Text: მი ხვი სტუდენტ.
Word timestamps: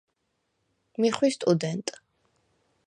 მი 1.03 1.11
ხვი 1.19 1.31
სტუდენტ. 1.37 1.97